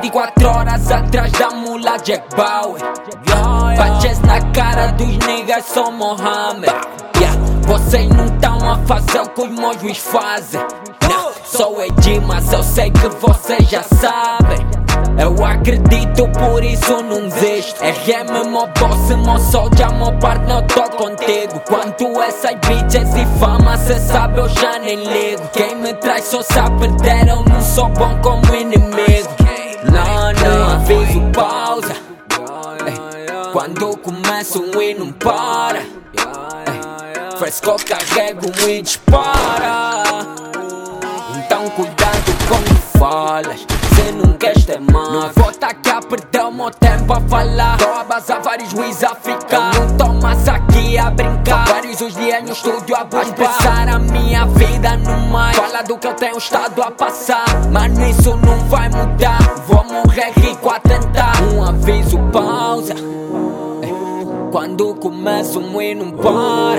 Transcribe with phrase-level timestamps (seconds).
[0.00, 2.80] 24 horas atrás da mula Jack Bauer.
[3.76, 6.72] Bates na cara dos niggas sou Mohamed
[7.18, 7.38] yeah.
[7.66, 10.60] Vocês não tão a fazer o que os mojos fazem.
[11.08, 14.66] Não, Sou Edi, mas eu sei que vocês já sabem.
[15.18, 17.82] Eu acredito, por isso não desisto.
[17.82, 21.60] RM, meu boss, meu soldier, meu partner, eu tô contigo.
[21.68, 25.42] Quanto essas bitches e fama, cê sabe, eu já nem ligo.
[25.52, 29.31] Quem me traz só sabe perder, eu não sou bom como inimigo
[33.62, 35.78] Quando começo um e não para.
[35.78, 40.02] Ei, Fresco, carrego um e dispara.
[41.36, 43.60] Então cuidado com o que falas.
[43.94, 47.78] Cê não quer ter mais Não vou aqui a perder o meu tempo a falar.
[47.78, 49.72] Tô a vários juízes a ficar.
[49.76, 51.68] Eu não tô mais aqui a brincar.
[51.68, 55.56] Vários os dias no estúdio a bombar Pensar a minha vida no mais.
[55.56, 57.44] Fala do que eu tenho estado a passar.
[57.70, 59.38] Mas isso não vai mudar.
[59.68, 61.40] Vou morrer rico a tentar.
[61.54, 62.96] Um aviso, pausa
[64.52, 66.78] Quando começa um e não para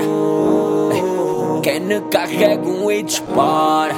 [1.60, 3.92] Quem me carrega um e dispara.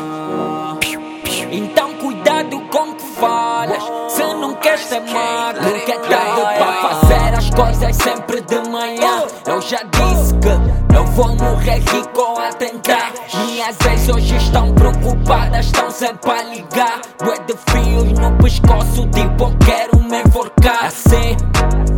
[1.52, 3.82] Então cuidado com que falas.
[4.08, 9.24] Se não queres ser magro Nunca é tarde para fazer as coisas sempre de manhã.
[9.46, 13.12] Eu já disse que eu vou morrer rico a tentar.
[13.44, 17.02] Minhas ex hoje estão preocupadas Estão sempre a ligar.
[17.22, 20.86] Bué de fios no pescoço Tipo eu quero me enforcar.
[20.86, 21.36] Assim,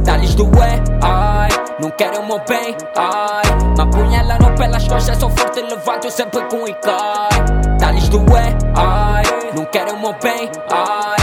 [0.04, 1.37] dá-lhes doer Ai,
[1.80, 3.42] não quero o meu bem Ai,
[3.76, 9.22] me apunhalaram pelas costas Sou forte, levanto sempre com e cai Dá-lhes doer Ai,
[9.54, 11.17] não quero o meu bem Ai,